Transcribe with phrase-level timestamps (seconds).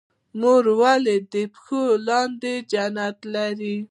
[0.39, 3.77] مور ولې د پښو لاندې جنت لري؟